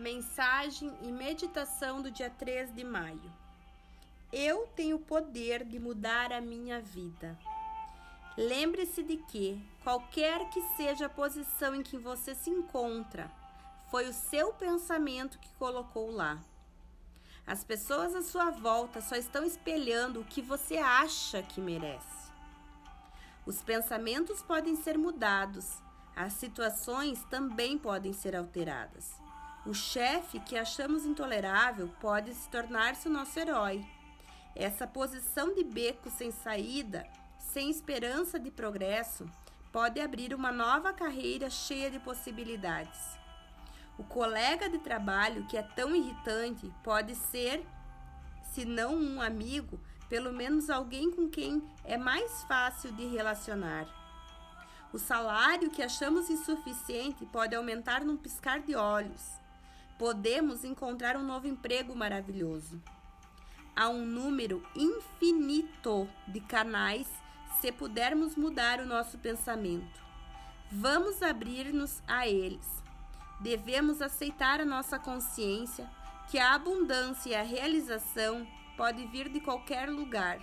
Mensagem 0.00 0.96
e 1.02 1.12
meditação 1.12 2.00
do 2.00 2.10
dia 2.10 2.30
3 2.30 2.74
de 2.74 2.82
maio. 2.82 3.30
Eu 4.32 4.66
tenho 4.74 4.96
o 4.96 5.00
poder 5.00 5.62
de 5.62 5.78
mudar 5.78 6.32
a 6.32 6.40
minha 6.40 6.80
vida. 6.80 7.38
Lembre-se 8.34 9.02
de 9.02 9.18
que, 9.18 9.62
qualquer 9.84 10.48
que 10.48 10.62
seja 10.74 11.04
a 11.04 11.10
posição 11.10 11.74
em 11.74 11.82
que 11.82 11.98
você 11.98 12.34
se 12.34 12.48
encontra, 12.48 13.30
foi 13.90 14.08
o 14.08 14.14
seu 14.14 14.54
pensamento 14.54 15.38
que 15.38 15.52
colocou 15.58 16.10
lá. 16.10 16.38
As 17.46 17.62
pessoas 17.62 18.14
à 18.14 18.22
sua 18.22 18.48
volta 18.48 19.02
só 19.02 19.16
estão 19.16 19.44
espelhando 19.44 20.22
o 20.22 20.24
que 20.24 20.40
você 20.40 20.78
acha 20.78 21.42
que 21.42 21.60
merece. 21.60 22.32
Os 23.44 23.60
pensamentos 23.60 24.40
podem 24.40 24.76
ser 24.76 24.96
mudados, 24.96 25.76
as 26.16 26.32
situações 26.32 27.22
também 27.24 27.76
podem 27.76 28.14
ser 28.14 28.34
alteradas. 28.34 29.20
O 29.66 29.74
chefe 29.74 30.40
que 30.40 30.56
achamos 30.56 31.04
intolerável 31.04 31.88
pode 32.00 32.32
se 32.32 32.48
tornar-se 32.48 33.08
o 33.08 33.10
nosso 33.10 33.38
herói. 33.38 33.86
Essa 34.56 34.86
posição 34.86 35.54
de 35.54 35.62
beco 35.62 36.08
sem 36.08 36.30
saída, 36.30 37.06
sem 37.38 37.68
esperança 37.68 38.40
de 38.40 38.50
progresso, 38.50 39.26
pode 39.70 40.00
abrir 40.00 40.34
uma 40.34 40.50
nova 40.50 40.94
carreira 40.94 41.50
cheia 41.50 41.90
de 41.90 41.98
possibilidades. 41.98 43.18
O 43.98 44.04
colega 44.04 44.66
de 44.66 44.78
trabalho 44.78 45.46
que 45.46 45.58
é 45.58 45.62
tão 45.62 45.94
irritante 45.94 46.72
pode 46.82 47.14
ser, 47.14 47.62
se 48.54 48.64
não 48.64 48.94
um 48.94 49.20
amigo, 49.20 49.78
pelo 50.08 50.32
menos 50.32 50.70
alguém 50.70 51.10
com 51.10 51.28
quem 51.28 51.62
é 51.84 51.98
mais 51.98 52.42
fácil 52.44 52.92
de 52.92 53.06
relacionar. 53.08 53.86
O 54.90 54.98
salário 54.98 55.70
que 55.70 55.82
achamos 55.82 56.30
insuficiente 56.30 57.26
pode 57.26 57.54
aumentar 57.54 58.02
num 58.02 58.16
piscar 58.16 58.60
de 58.60 58.74
olhos 58.74 59.38
podemos 60.00 60.64
encontrar 60.64 61.14
um 61.14 61.22
novo 61.22 61.46
emprego 61.46 61.94
maravilhoso. 61.94 62.82
Há 63.76 63.90
um 63.90 64.06
número 64.06 64.66
infinito 64.74 66.08
de 66.26 66.40
canais 66.40 67.06
se 67.60 67.70
pudermos 67.70 68.34
mudar 68.34 68.80
o 68.80 68.86
nosso 68.86 69.18
pensamento. 69.18 70.00
Vamos 70.72 71.22
abrir-nos 71.22 72.02
a 72.08 72.26
eles. 72.26 72.66
Devemos 73.42 74.00
aceitar 74.00 74.58
a 74.58 74.64
nossa 74.64 74.98
consciência 74.98 75.86
que 76.30 76.38
a 76.38 76.54
abundância 76.54 77.28
e 77.28 77.34
a 77.34 77.42
realização 77.42 78.46
pode 78.78 79.04
vir 79.08 79.28
de 79.28 79.38
qualquer 79.38 79.90
lugar. 79.90 80.40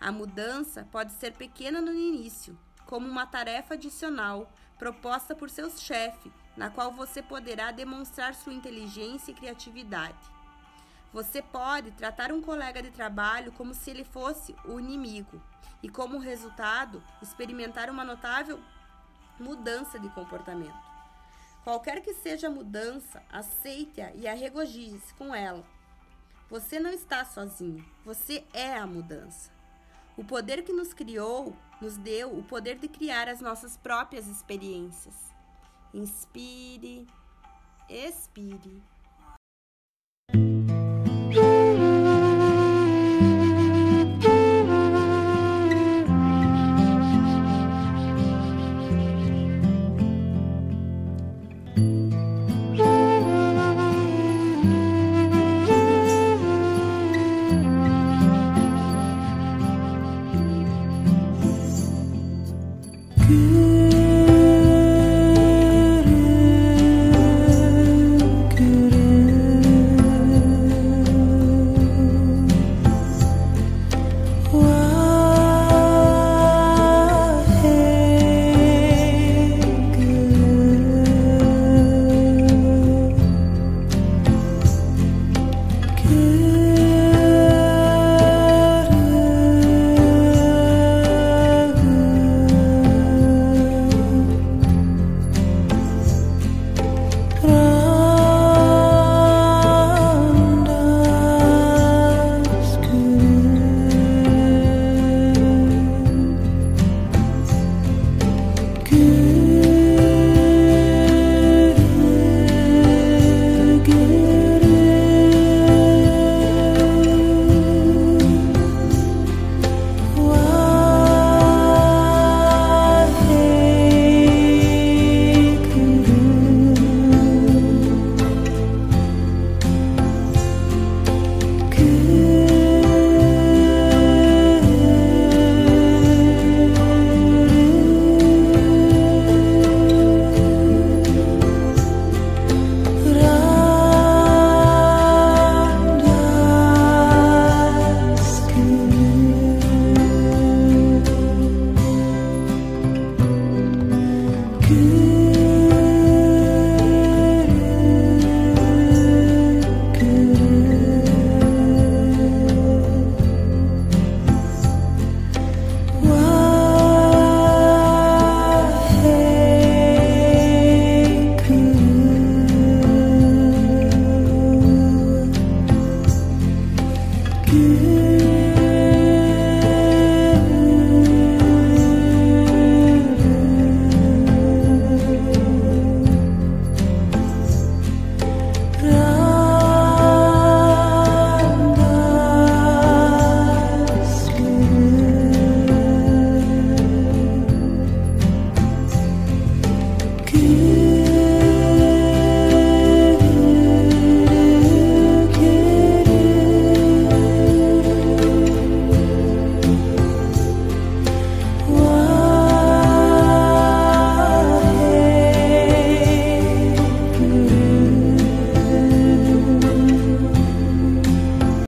A 0.00 0.10
mudança 0.10 0.88
pode 0.90 1.12
ser 1.12 1.34
pequena 1.34 1.80
no 1.80 1.92
início, 1.92 2.58
como 2.84 3.06
uma 3.06 3.26
tarefa 3.26 3.74
adicional 3.74 4.52
proposta 4.76 5.36
por 5.36 5.48
seu 5.48 5.70
chefe, 5.70 6.32
na 6.60 6.68
qual 6.68 6.92
você 6.92 7.22
poderá 7.22 7.70
demonstrar 7.70 8.34
sua 8.34 8.52
inteligência 8.52 9.30
e 9.30 9.34
criatividade. 9.34 10.18
Você 11.10 11.40
pode 11.40 11.90
tratar 11.92 12.30
um 12.30 12.42
colega 12.42 12.82
de 12.82 12.90
trabalho 12.90 13.50
como 13.52 13.72
se 13.72 13.90
ele 13.90 14.04
fosse 14.04 14.54
o 14.66 14.78
inimigo 14.78 15.40
e, 15.82 15.88
como 15.88 16.18
resultado, 16.18 17.02
experimentar 17.22 17.88
uma 17.88 18.04
notável 18.04 18.60
mudança 19.38 19.98
de 19.98 20.10
comportamento. 20.10 20.78
Qualquer 21.64 22.02
que 22.02 22.12
seja 22.12 22.48
a 22.48 22.50
mudança, 22.50 23.22
aceite-a 23.32 24.12
e 24.14 24.28
arregojie-se 24.28 25.14
com 25.14 25.34
ela. 25.34 25.64
Você 26.50 26.78
não 26.78 26.90
está 26.90 27.24
sozinho, 27.24 27.82
você 28.04 28.44
é 28.52 28.76
a 28.76 28.86
mudança. 28.86 29.50
O 30.14 30.22
poder 30.22 30.62
que 30.62 30.74
nos 30.74 30.92
criou 30.92 31.56
nos 31.80 31.96
deu 31.96 32.38
o 32.38 32.42
poder 32.42 32.78
de 32.78 32.86
criar 32.86 33.28
as 33.30 33.40
nossas 33.40 33.78
próprias 33.78 34.26
experiências. 34.26 35.30
Inspire, 35.92 37.04
expire. 37.88 38.80